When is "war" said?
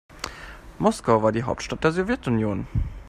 1.21-1.31